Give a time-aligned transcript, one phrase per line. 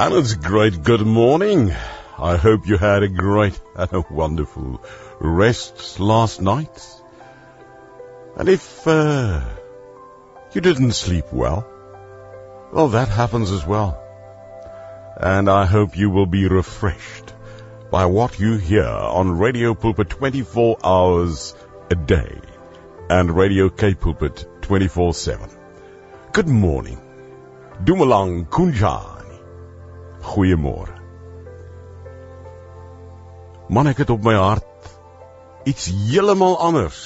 [0.00, 1.74] And it's great good morning.
[2.16, 4.82] I hope you had a great and a wonderful
[5.20, 6.86] rest last night.
[8.34, 9.44] And if uh,
[10.54, 11.66] you didn't sleep well,
[12.72, 14.02] well, that happens as well.
[15.18, 17.34] And I hope you will be refreshed
[17.90, 21.54] by what you hear on Radio Pulpit 24 hours
[21.90, 22.40] a day
[23.10, 25.54] and Radio K Pulpit 24-7.
[26.32, 26.98] Good morning.
[27.84, 29.09] Dumalang Kunjani.
[30.20, 30.96] Goeiemôre.
[33.70, 34.66] Man, ek het op my hart
[35.68, 37.00] iets heeltemal anders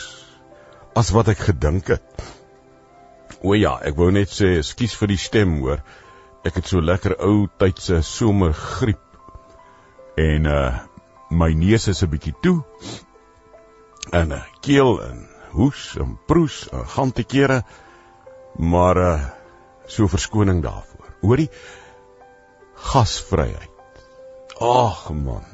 [0.96, 2.24] as wat ek gedink het.
[3.44, 5.82] O ja, ek wou net sê, ekskuus vir die stem, hoor.
[6.46, 9.00] Ek het so lekker ou tydse somergriep.
[10.20, 10.72] En uh
[11.34, 12.62] my neus is 'n bietjie toe.
[14.12, 17.64] En uh, keel en hoes en proes en gaan te kere.
[18.58, 19.20] Maar uh
[19.86, 21.08] so verskoning daarvoor.
[21.20, 21.50] Hoorie
[22.76, 23.70] gasvryheid.
[24.60, 25.44] Ag man.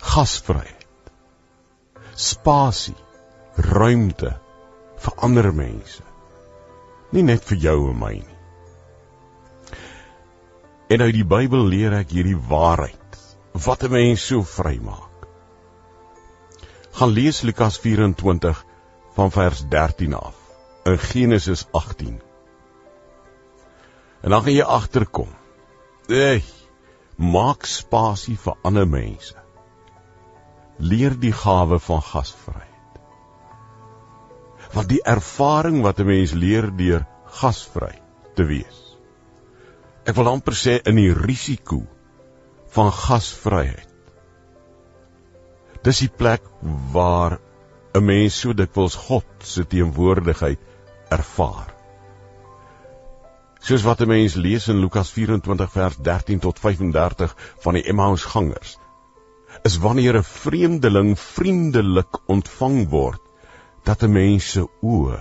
[0.00, 0.76] Gasvryheid.
[2.14, 2.96] Spasie,
[3.56, 4.34] ruimte
[5.00, 6.04] vir ander mense.
[7.12, 8.38] Nie net vir jou en my nie.
[10.90, 13.20] En uit die Bybel leer ek hierdie waarheid
[13.66, 15.26] wat 'n mens so vry maak.
[16.98, 18.64] Gaan lees Lukas 24
[19.14, 20.34] van vers 13 af
[20.84, 22.29] in Genesis 18.
[24.20, 25.30] En dan gaan jy agterkom.
[26.08, 26.42] Ey,
[27.16, 29.36] maak spasie vir ander mense.
[30.78, 32.68] Leer die gawe van gasvryheid.
[34.74, 37.06] Want die ervaring wat 'n mens leer deur
[37.40, 37.96] gasvry
[38.34, 38.90] te wees
[40.10, 41.82] ek wil amper sê in die risiko
[42.74, 43.86] van gasvryheid.
[45.84, 46.44] Dis die plek
[46.94, 47.38] waar
[47.94, 50.60] 'n mens so dikwels God se teenwoordigheid
[51.10, 51.74] ervaar.
[53.60, 58.78] Soos wat 'n mens lees in Lukas 24 vers 13 tot 35 van die Emmausgangers,
[59.68, 63.20] is wanneer 'n vreemdeling vriendelik ontvang word,
[63.84, 65.20] dat 'n mens se oë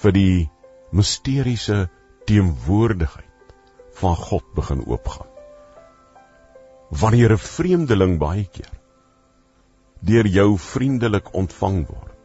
[0.00, 0.50] vir die
[0.90, 1.90] misteriese
[2.24, 3.54] teenwoordigheid
[4.00, 5.28] van God begin oopgaan.
[6.88, 8.74] Wanneer 'n vreemdeling baie keer
[10.00, 12.16] deur jou vriendelik ontvang word,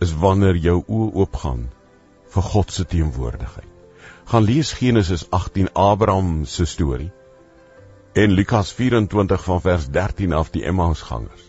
[0.00, 1.68] is wanneer jou oë oopgaan
[2.34, 3.70] vir God se teenwoordigheid.
[4.30, 7.12] Gaan lees Genesis 18 Abraham se storie
[8.14, 11.44] en Lukas 24 van vers 13 af die Emmausgangers.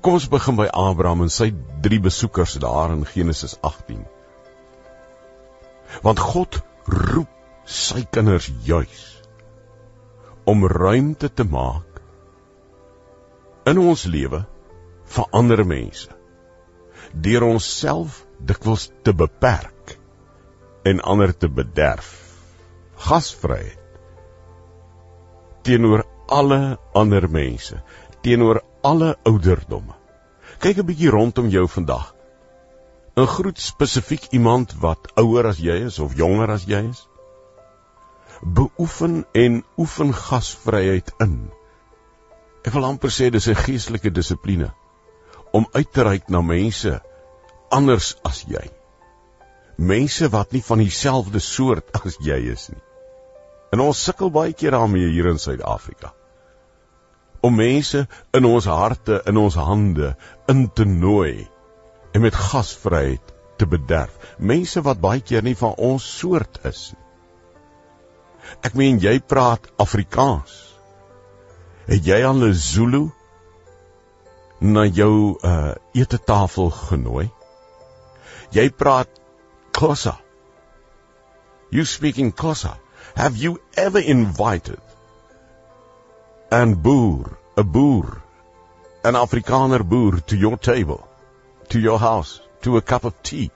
[0.00, 1.50] Kom ons begin by Abraham en sy
[1.82, 4.04] drie besoekers daar in Genesis 18
[6.02, 7.30] want God roep
[7.66, 9.04] sy kinders juis
[10.46, 12.02] om ruimte te maak
[13.66, 14.44] in ons lewe
[15.16, 16.12] vir ander mense
[17.26, 19.98] deur onsself dikwels te beperk
[20.84, 22.12] en ander te bederf
[23.08, 23.82] gasvryheid
[25.62, 26.04] teenoor
[26.40, 27.82] alle ander mense
[28.22, 29.94] teenoor alle ouderdomme
[30.58, 32.16] kyk 'n bietjie rondom jou vandag
[33.16, 36.98] 'n groet spesifiek iemand wat ouer as jy is of jonger as jy is.
[38.58, 41.38] Beoefen en oefen gasvryheid in.
[42.68, 44.68] Ek wil amper sê dis 'n geestelike dissipline
[45.56, 46.92] om uit te reik na mense
[47.70, 48.64] anders as jy.
[49.76, 52.82] Mense wat nie van dieselfde soort as jy is nie.
[53.74, 56.12] En ons sukkel baie keer daarmee hier in Suid-Afrika.
[57.44, 60.14] Om mense in ons harte, in ons hande
[60.48, 61.46] in te nooi
[62.14, 64.14] en met gasvryheid te bederf.
[64.38, 67.02] Mense wat baie keer nie van ons soort is nie.
[68.64, 70.54] Ek meen jy praat Afrikaans.
[71.86, 73.10] Het jy al 'n Zulu
[74.60, 77.30] na jou uh etetafel genooi?
[78.52, 79.08] Jy praat
[79.72, 80.16] Xhosa.
[81.70, 82.76] You speaking Xhosa.
[83.16, 84.80] Have you ever invited
[86.50, 88.22] an boer, 'n boer,
[89.04, 91.06] 'n Afrikaner boer to your table?
[91.70, 93.50] to your house to a cup of tea.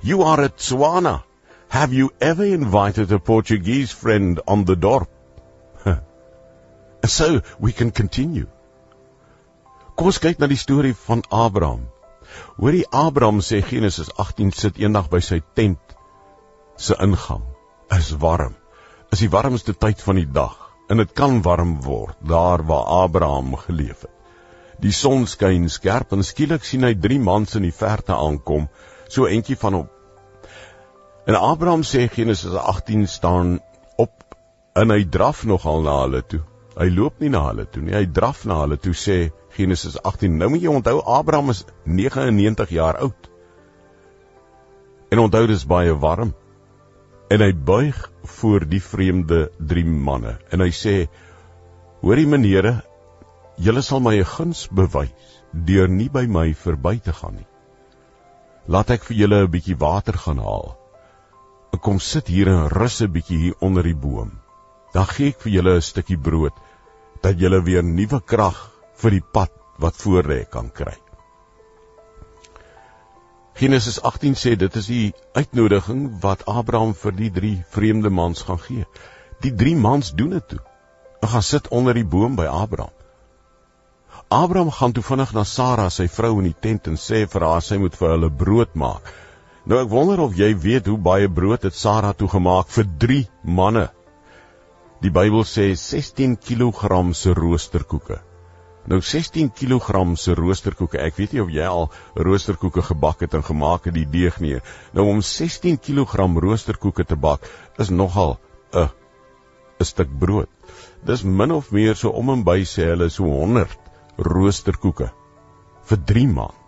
[0.00, 1.22] You are at Tswana.
[1.68, 5.08] Have you ever invited a Portuguese friend on the dorp?
[7.06, 8.48] so we can continue.
[9.96, 11.86] Kom ons kyk na die storie van Abraham.
[12.56, 15.96] Hoorie Abraham sê Genesis 18 sit eendag by sy tent
[16.76, 17.44] se ingang.
[17.92, 18.54] Is warm.
[19.12, 20.58] Is die warmste tyd van die dag
[20.92, 24.12] en dit kan warm word daar waar Abraham geleef het.
[24.82, 28.66] Die son skyn skerp en skielik sien hy drie mans in die verte aankom,
[29.08, 29.90] so entjie van hom.
[31.28, 33.60] En Abraham sê Genesis 18 staan
[33.96, 34.34] op
[34.74, 36.42] en hy draf nogal na hulle toe.
[36.74, 39.18] Hy loop nie na hulle toe nie, hy draf na hulle toe sê
[39.56, 40.36] Genesis 18.
[40.36, 43.30] Nou moet jy onthou Abraham is 99 jaar oud.
[45.10, 46.34] En onthou dis baie warm.
[47.28, 51.08] En hy buig voor die vreemde drie manne en hy sê:
[52.02, 52.82] "Hoorie menere,
[53.56, 55.12] julle sal my 'n guns bewys
[55.52, 57.48] deur nie by my verby te gaan nie.
[58.66, 60.76] Laat ek vir julle 'n bietjie water gaan haal.
[61.72, 64.40] Ek kom sit hier en rus 'n bietjie hier onder die boom.
[64.92, 66.52] Dan gee ek vir julle 'n stukkie brood
[67.22, 68.71] dat julle weer nuwe krag
[69.02, 69.52] vir die pad
[69.82, 70.96] wat voor lê kan kry."
[73.54, 78.58] Genesis 18 sê dit is die uitnodiging wat Abraham vir die drie vreemde mans gaan
[78.58, 78.86] gee.
[79.44, 80.62] Die drie mans doen dit toe.
[81.20, 82.94] Hulle gaan sit onder die boom by Abraham.
[84.32, 87.60] Abraham gaan toe vinnig na Sara, sy vrou in die tent en sê vir haar
[87.60, 89.12] sy moet vir hulle brood maak.
[89.68, 93.20] Nou ek wonder of jy weet hoe baie brood het Sara toe gemaak vir 3
[93.44, 93.86] manne.
[95.04, 98.22] Die Bybel sê 16 kg se roosterkoeke.
[98.90, 100.98] Nou 16 kg se roosterkoeke.
[100.98, 104.58] Ek weet nie of jy al roosterkoeke gebak het en gemaak het die deeg nie.
[104.92, 107.46] Nou om 16 kg roosterkoeke te bak
[107.78, 108.38] is nogal
[108.72, 108.88] 'n
[109.80, 110.48] 'n stuk brood.
[111.04, 113.78] Dis min of meer so om en by sê hulle so 100
[114.18, 115.10] roosterkoeke
[115.84, 116.58] vir 3 maande.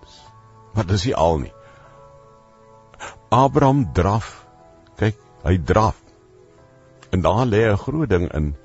[0.74, 1.52] Maar dis nie al nie.
[3.30, 4.46] Abraham draf.
[4.96, 5.96] Kyk, hy draf.
[7.10, 8.56] En daar lê 'n groot ding in.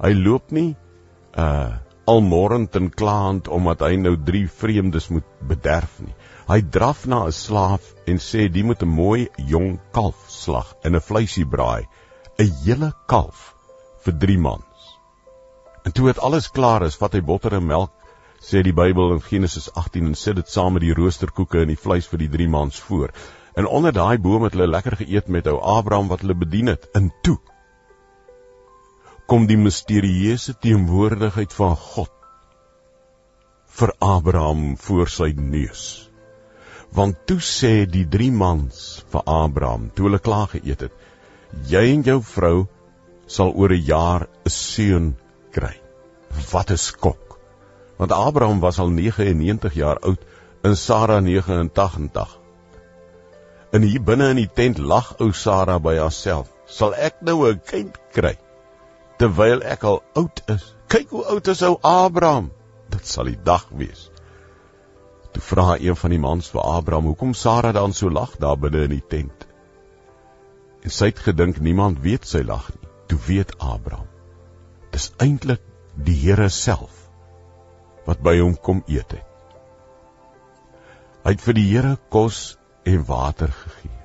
[0.00, 0.76] Hy loop nie
[1.36, 6.14] uh almorend en klaand omdat hy nou drie vreemdes moet bederf nie.
[6.48, 10.96] Hy draf na 'n slaaf en sê die moet 'n mooi jong kalf slag en
[10.96, 11.84] 'n vleisie braai,
[12.38, 13.54] 'n hele kalf
[14.04, 14.64] vir 3 maande.
[15.84, 17.92] En toe dit alles klaar is, vat hy botter en melk,
[18.40, 21.82] sê die Bybel in Genesis 18 en sit dit saam met die roosterkoeke en die
[21.84, 23.12] vleis vir die 3 maande voor.
[23.56, 26.88] En onder daai boom het hulle lekker geëet met ou Abraham wat hulle bedien het.
[26.94, 27.38] In toe
[29.28, 32.12] kom die misterieuse teenwoordigheid van God
[33.78, 35.82] vir Abraham voor sy neus.
[36.96, 40.96] Want toe sê die drie mans vir Abraham, toe hulle klaar geëet het,
[41.68, 42.56] jy en jou vrou
[43.28, 45.12] sal oor 'n jaar 'n seun
[45.52, 45.76] kry.
[46.52, 47.38] Wat 'n skok.
[47.98, 50.24] Want Abraham was al 99 jaar oud
[50.64, 52.38] en Sara 89.
[53.72, 56.48] En hier binne in die tent lag ou Sara by haarself.
[56.66, 58.38] Sal ek nou 'n kind kry?
[59.18, 60.64] Terwyl ek al oud is.
[60.88, 62.52] Kyk hoe oud is ou Abraham.
[62.92, 64.08] Dit sal die dag wees.
[65.34, 68.84] Toe vra een van die mans vir Abraham, "Hoekom Sara dan so lag daar binne
[68.84, 69.46] in die tent?"
[70.82, 72.88] En sy het gedink niemand weet sy lag nie.
[73.08, 74.06] Toe weet Abraham.
[74.90, 75.60] Dis eintlik
[75.94, 77.08] die Here self
[78.06, 79.26] wat by hom kom eet het.
[81.24, 83.98] Hy het vir die Here kos en water gegee.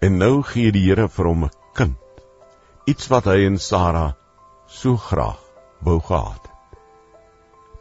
[0.00, 2.05] En nou gee die Here vir hom 'n kind
[2.86, 4.12] iets wat hy en Sara
[4.70, 5.40] so graag
[5.82, 6.52] wou gehad het.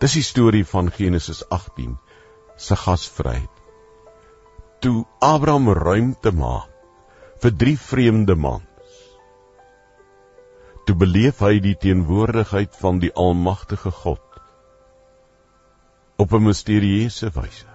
[0.02, 1.94] Dis die storie van Genesis 18
[2.58, 3.62] se gasvryheid.
[4.82, 6.72] Toe Abraham ruimte maak
[7.44, 8.66] vir drie vreemde mans.
[10.86, 14.22] Toe beleef hy die teenwoordigheid van die almagtige God
[16.18, 17.70] op 'n misterieuse wyse.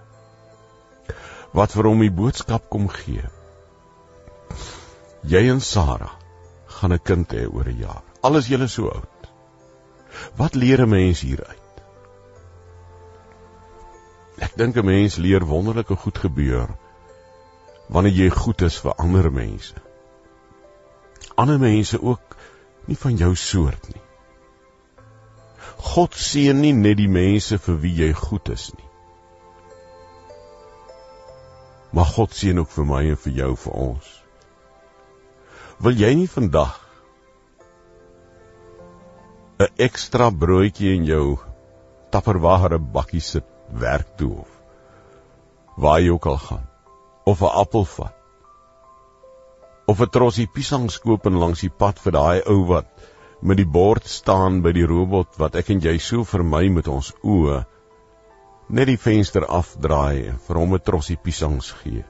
[1.53, 3.23] Wat vir hom die boodskap kom gee.
[5.23, 6.20] Jy en Sara
[6.81, 8.03] gaan 'n kind hê oor 'n jaar.
[8.21, 9.21] Al is julle so oud.
[10.35, 11.75] Wat leer 'n mens hieruit?
[14.37, 16.69] Ek dink 'n mens leer wonderlike goed gebeur
[17.89, 19.75] wanneer jy goed is vir ander mense.
[21.35, 22.35] Ander mense ook
[22.85, 24.01] nie van jou soort nie.
[25.77, 28.89] God seën nie net die mense vir wie jy goed is nie.
[31.91, 34.20] Maar God seën ook vir my en vir jou vir ons.
[35.81, 36.75] Wil jy nie vandag
[39.65, 41.39] 'n ekstra broodjie in jou
[42.13, 43.47] tapperware bakkie sit
[43.83, 44.51] werk toe of
[45.85, 46.67] waar jy ook al gaan?
[47.25, 48.13] Of 'n appel vat?
[49.87, 53.09] Of 'n trosie piesangs koop en langs die pad vir daai ou wat
[53.41, 57.13] met die bord staan by die robot wat ek en jy so vermy met ons
[57.23, 57.65] oë
[58.69, 62.05] net die venster afdraai en vir hom 'n trosie piesangs gee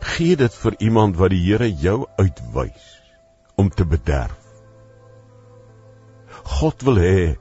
[0.00, 2.86] gee dit vir iemand wat die Here jou uitwys
[3.56, 4.36] om te bederf.
[6.60, 7.36] God wil hê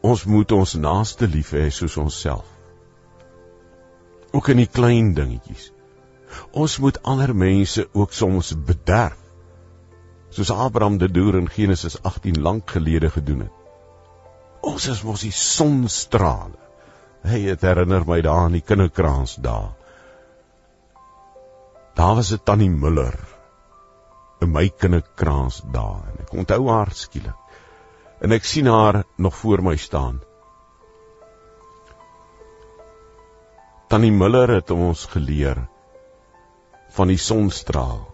[0.00, 2.46] ons moet ons naaste lief hê soos onsself.
[4.32, 5.70] Ook in die klein dingetjies.
[6.52, 9.18] Ons moet ander mense ook soms bederf.
[10.30, 13.56] Soos Abraham dit doen in Genesis 18 lank gelede gedoen het.
[14.62, 16.56] Ons is mos die sonstrale.
[17.26, 19.72] Hy het herinner my daaraan die kinderkraans dae.
[21.94, 23.18] Daar was 'n tannie Muller
[24.40, 27.36] in my kinderkraans daar en ek onthou haar skielik.
[28.20, 30.20] En ek sien haar nog voor my staan.
[33.88, 35.66] Tannie Miller het ons geleer
[36.94, 38.04] van die sonstraal.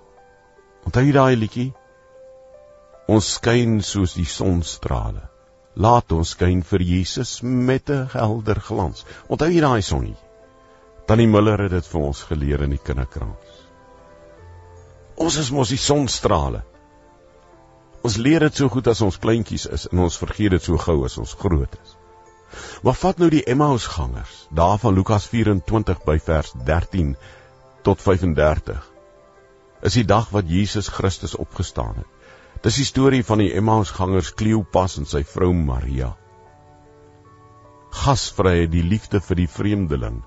[0.86, 1.72] Onthou jy daai liedjie?
[3.12, 5.26] Ons skyn soos die sonstrale.
[5.76, 9.04] Laat ons skyn vir Jesus met 'n helder glans.
[9.28, 10.16] Onthou jy daai songie?
[11.06, 13.65] Tannie Miller het dit vir ons geleer in die kinderkrans.
[15.16, 16.62] Ons is mos die sonstrale.
[18.04, 20.98] Ons leer dit so goed as ons kleintjies is en ons vergeet dit so gou
[21.06, 21.94] as ons groot is.
[22.84, 27.16] Maar vat nou die Emmausgangers, daar van Lukas 24 by vers 13
[27.86, 28.92] tot 35
[29.86, 32.12] is die dag wat Jesus Christus opgestaan het.
[32.64, 36.14] Dis die storie van die Emmausgangers Kleopas en sy vrou Maria.
[37.96, 40.22] Gasvryheid, die liefde vir die vreemdeling,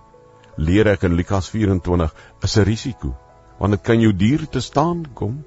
[0.58, 2.14] leer ek in Lukas 24
[2.46, 3.16] is 'n risiko,
[3.60, 5.44] want dit kan jou duur te staan kom.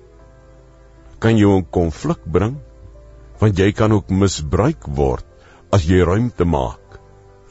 [1.18, 2.58] Kan jou 'n konflik bring,
[3.40, 5.24] want jy kan ook misbruik word
[5.72, 6.82] as jy ruimte maak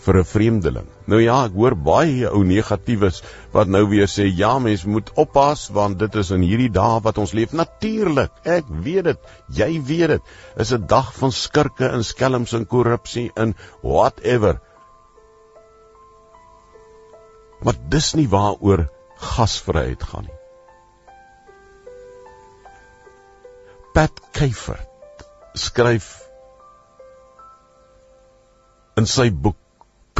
[0.05, 0.87] vir 'n vreemdeling.
[1.05, 3.21] Nou ja, ek hoor baie ou negatiewes
[3.53, 7.17] wat nou weer sê ja, mens moet oppas want dit is in hierdie dae wat
[7.17, 7.53] ons leef.
[7.53, 10.21] Natuurlik, ek weet dit, jy weet dit.
[10.57, 14.61] Is 'n dag van skurke en skelms en korrupsie en whatever.
[17.63, 20.40] Maar dis nie waaroor gasvryheid gaan nie.
[23.93, 24.79] Pat Keifer
[25.53, 26.05] skryf
[29.01, 29.57] in sy boek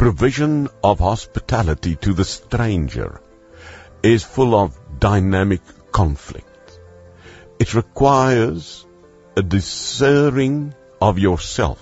[0.00, 0.56] provision
[0.88, 3.20] of hospitality to the stranger
[4.02, 6.78] is full of dynamic conflict.
[7.58, 8.84] It requires
[9.36, 11.80] a discerning of yourself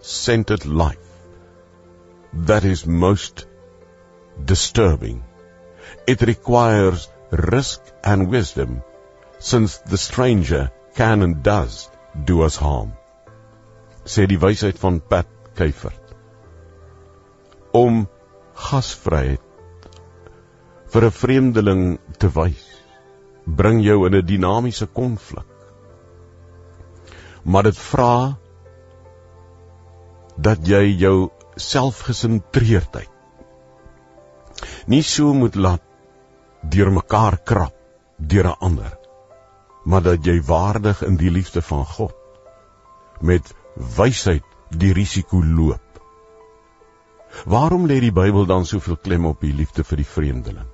[0.00, 1.08] centered life
[2.50, 3.46] that is most
[4.52, 5.24] disturbing.
[6.06, 8.82] It requires risk and wisdom
[9.38, 11.90] since the stranger can and does
[12.24, 12.92] do us harm.
[14.04, 15.92] Sê die wysheid van Pat Keifer
[17.72, 18.06] om
[18.68, 19.40] gasvryheid
[20.92, 21.84] vir 'n vreemdeling
[22.18, 22.64] te wys
[23.46, 25.46] bring jou in 'n dinamiese konflik.
[27.44, 28.36] Maar dit vra
[30.36, 33.10] dat jy jou selfgesentreerdheid
[34.86, 35.82] nie so moet laat
[36.62, 37.74] deurmekaar krap
[38.16, 38.99] deur 'n ander,
[39.84, 42.14] maar dat jy waardig in die liefde van God
[43.20, 43.54] met
[43.96, 45.90] wysheid die risiko loop
[47.44, 50.66] Waarom lê die Bybel dan soveel klem op die liefde vir die vreemdeling?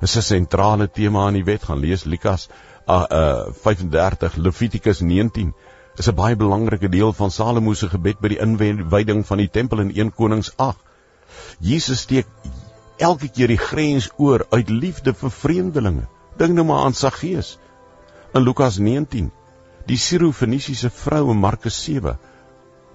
[0.00, 2.48] Dis 'n sentrale tema in die wet gaan lees Lukas
[2.88, 5.52] uh, uh 35 Levitikus 19
[5.96, 9.80] is 'n baie belangrike deel van Salomo se gebed by die inwyding van die tempel
[9.80, 10.78] in 1 Konings 8.
[11.60, 12.26] Jesus steek
[12.96, 16.08] elke keer die grens oor uit liefde vir vreemdelinge.
[16.36, 17.58] Dink nou maar aan Saggeus
[18.34, 19.30] in Lukas 19,
[19.86, 21.88] die Sirofenisiese vrou in Markus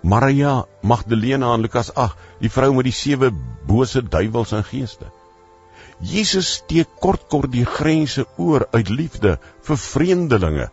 [0.01, 3.31] Maria Magdalena in Lukas 8, die vrou met die sewe
[3.67, 5.09] bose duiwels en geeste.
[5.99, 10.69] Jesus steek kort kort die grense oor uit liefde vir vreemdelinge.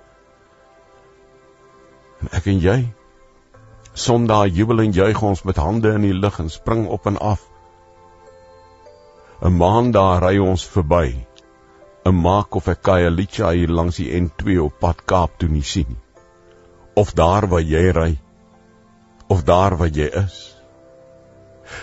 [2.20, 2.78] En ek en jy
[3.94, 7.44] Sondag jubel en juig ons met hande in die lug en spring op en af.
[9.40, 11.26] 'n Maandag ry ons verby.
[12.04, 15.86] 'n Maak of ek Khayelitsha hier langs die N2 op pad Kaap toe nie sien
[15.88, 16.02] nie.
[17.00, 18.10] Of daar waar jy ry
[19.28, 20.36] of daar waar jy is.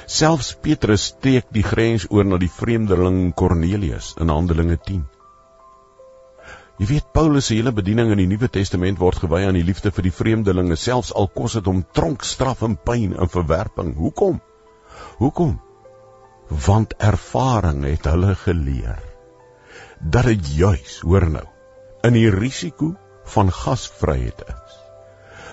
[0.06, 5.02] Selfs Petrus steek die grens oor na die vreemdeling Kornelius in Handelinge 10.
[6.78, 9.92] Jy weet Paulus se hele bediening in die Nuwe Testament word gewy aan die liefde
[9.92, 13.94] vir die vreemdelinge, selfs al kos dit hom tronkstraf en pyn en verwerping.
[13.98, 14.40] Hoekom?
[15.18, 15.60] Hoekom?
[16.68, 19.11] Want ervaring het hulle geleer
[20.02, 21.46] dat dit juis, hoor nou,
[22.08, 22.96] in die risiko
[23.34, 24.80] van gasvryheid is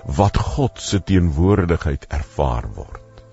[0.05, 3.23] wat God se teenwoordigheid ervaar word.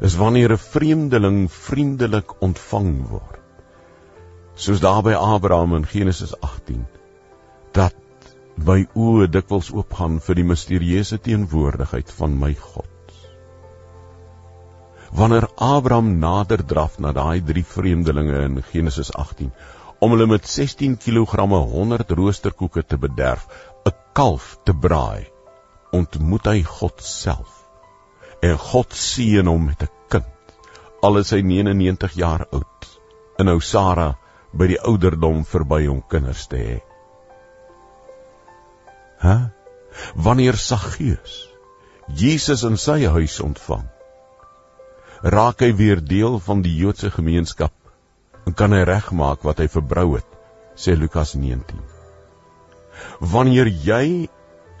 [0.00, 3.40] Is wanneer 'n vreemdeling vriendelik ontvang word.
[4.54, 6.86] Soos daar by Abraham in Genesis 18
[7.72, 7.94] dat
[8.56, 12.88] my oë dikwels oopgaan vir die misterieuse teenwoordigheid van my God.
[15.12, 19.52] Wanneer Abraham nader draf na daai drie vreemdelinge in Genesis 18
[19.98, 23.46] om hulle met 16 kg 100 roosterkoeke te bederf,
[23.86, 25.26] 'n kalf te braai
[25.92, 27.64] ontmoet hy God self.
[28.42, 30.54] En God seën hom met 'n kind.
[31.02, 32.88] Al is hy 99 jaar oud.
[33.38, 34.18] En nou Sara
[34.52, 36.80] by die ouderdom verby om kinders te hê.
[39.18, 39.50] Hæ?
[40.14, 41.48] Wanneer Saggeus
[42.08, 43.84] Jesus in sy huis ontvang,
[45.22, 47.72] raak hy weer deel van die Joodse gemeenskap
[48.48, 50.28] en kan hy regmaak wat hy verbrou het,
[50.72, 51.82] sê Lukas 19.
[53.20, 54.28] Wanneer jy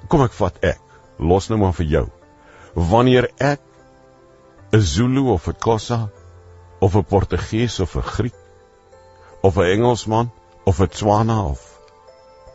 [0.08, 0.80] kom ek vat ek
[1.20, 2.06] los nou maar vir jou.
[2.72, 3.60] Wanneer ek
[4.72, 6.08] 'n Zulu of 'n Xhosa
[6.80, 8.38] of 'n Portugees of 'n Griek
[9.42, 10.30] of 'n Engelsman
[10.64, 11.60] of 'n Tswana of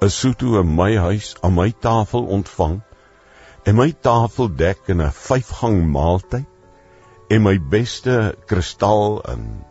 [0.02, 2.82] 'n Sotho in my huis aan my tafel ontvang
[3.66, 6.46] en my tafel dek in 'n vyfgang maaltyd
[7.30, 9.66] en my beste kristal en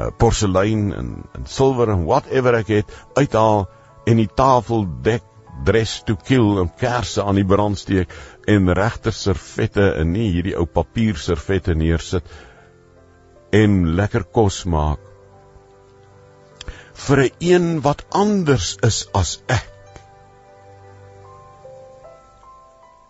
[0.00, 3.66] uh, porselein en en silwer en whatever ek het uithaal
[4.08, 5.26] en die tafel dek
[5.64, 8.12] dress to kill en kersse aan die brand steek
[8.48, 12.24] en regter servette en nie hierdie ou papier servette neersit
[13.52, 15.02] en lekker kos maak.
[17.06, 19.68] Vir 'n een wat anders is as ek.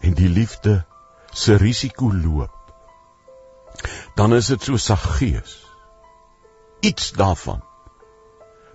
[0.01, 0.85] En die liefde
[1.33, 2.57] se risiko loop.
[4.17, 5.70] Dan is dit so saggees
[6.81, 7.63] iets daarvan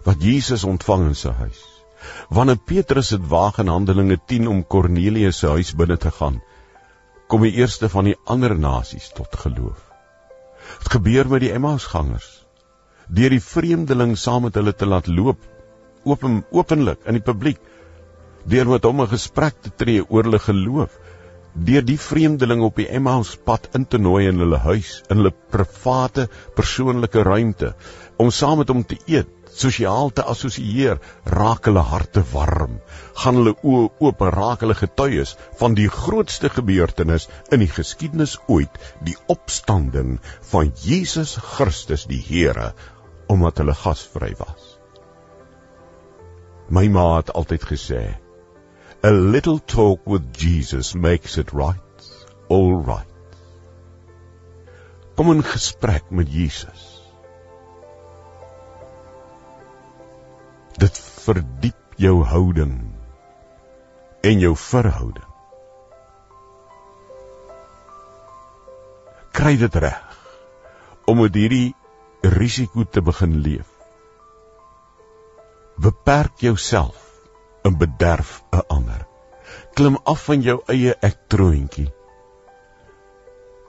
[0.05, 1.61] wat Jesus ontvang in sy huis.
[2.29, 6.41] Wanneer Petrus dit waag in Handelinge 10 om Kornelius se huis binne te gaan
[7.27, 9.79] kom die eerste van die ander nasies tot geloof.
[10.83, 12.27] Dit gebeur met die Emmausgangers?
[13.09, 15.41] Deur die vreemdeling saam met hulle te laat loop
[16.05, 17.61] open openlik in die publiek
[18.45, 20.93] deur met hom 'n gesprek te tree oor hulle geloof
[21.55, 26.27] deur die vreemdeling op die Emmauspad in te nooi in hulle huis, in hulle private
[26.55, 27.73] persoonlike ruimte
[28.19, 30.99] om saam met hom te eet, sosiaal te assosieer,
[31.31, 32.79] raak hulle harte warm,
[33.21, 38.35] gaan hulle oë oop en raak hulle getuies van die grootste gebeurtenis in die geskiedenis
[38.51, 38.75] ooit,
[39.07, 40.17] die opstanding
[40.51, 42.73] van Jesus Christus die Here,
[43.31, 44.75] omdat hulle gasvry was.
[46.67, 48.03] My ma het altyd gesê,
[49.05, 52.05] A little talk with Jesus makes it right,
[52.49, 53.05] all right.
[55.15, 56.85] Kom in gesprek met Jesus.
[60.81, 60.97] Dit
[61.27, 62.73] verdiep jou houding
[64.25, 65.29] en jou verhouding.
[69.37, 70.19] Kry dit reg
[71.05, 71.75] om met hierdie
[72.41, 73.69] risiko te begin leef.
[75.77, 77.04] Beperk jouself
[77.65, 79.07] en bederf 'n ander.
[79.73, 81.89] Klim af van jou eie ek troontjie.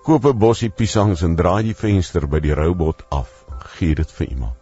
[0.02, 3.44] Koop 'n bossie piesangs en draai die venster by die robot af.
[3.78, 4.56] Gee dit vir iemand.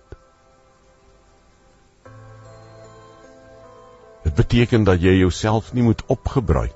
[4.24, 6.74] Dit beteken dat jy jouself nie moet opgebruik.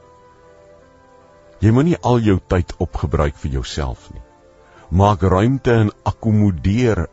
[1.58, 4.22] Jy moenie al jou tyd opgebruik vir jouself nie.
[4.90, 7.06] Maak ruimte en akkommodeer.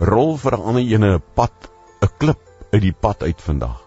[0.00, 1.70] Rol vir 'n ander ene 'n pad,
[2.02, 2.40] 'n klip
[2.72, 3.85] uit die pad uit vandag.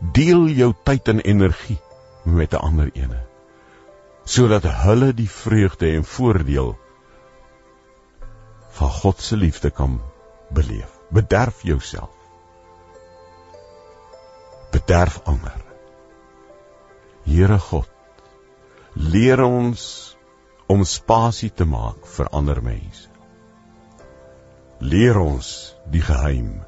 [0.00, 1.80] Deel jou tyd en energie
[2.24, 3.24] met 'n ander ene
[4.26, 6.74] sodat hulle die vreugde en voordeel
[8.76, 10.00] van God se liefde kan
[10.50, 10.90] beleef.
[11.08, 12.10] Bederf jouself.
[14.70, 15.64] Bederf ander.
[17.22, 17.88] Here God,
[18.92, 20.16] leer ons
[20.66, 23.08] om spasie te maak vir ander mense.
[24.78, 25.48] Leer ons
[25.90, 26.64] die geheim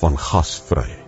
[0.00, 1.02] van gasvryheid.